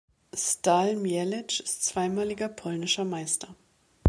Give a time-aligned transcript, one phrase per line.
[0.33, 3.53] Stal Mielec ist zweimaliger polnischer Meister.